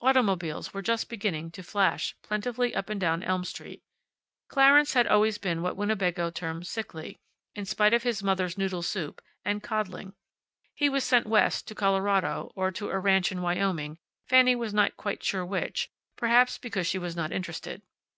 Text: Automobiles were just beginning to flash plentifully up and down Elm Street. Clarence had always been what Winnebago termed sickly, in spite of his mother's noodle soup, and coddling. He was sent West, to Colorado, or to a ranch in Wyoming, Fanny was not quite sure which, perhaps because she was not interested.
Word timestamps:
Automobiles 0.00 0.72
were 0.72 0.82
just 0.82 1.08
beginning 1.08 1.50
to 1.50 1.60
flash 1.60 2.14
plentifully 2.22 2.72
up 2.76 2.88
and 2.88 3.00
down 3.00 3.24
Elm 3.24 3.42
Street. 3.42 3.82
Clarence 4.46 4.92
had 4.94 5.08
always 5.08 5.36
been 5.36 5.62
what 5.62 5.76
Winnebago 5.76 6.30
termed 6.30 6.68
sickly, 6.68 7.18
in 7.56 7.64
spite 7.64 7.92
of 7.92 8.04
his 8.04 8.22
mother's 8.22 8.56
noodle 8.56 8.82
soup, 8.82 9.20
and 9.44 9.64
coddling. 9.64 10.14
He 10.76 10.88
was 10.88 11.02
sent 11.02 11.26
West, 11.26 11.66
to 11.66 11.74
Colorado, 11.74 12.52
or 12.54 12.70
to 12.70 12.90
a 12.90 13.00
ranch 13.00 13.32
in 13.32 13.42
Wyoming, 13.42 13.98
Fanny 14.28 14.54
was 14.54 14.72
not 14.72 14.96
quite 14.96 15.24
sure 15.24 15.44
which, 15.44 15.90
perhaps 16.14 16.56
because 16.56 16.86
she 16.86 16.98
was 17.00 17.16
not 17.16 17.32
interested. 17.32 17.82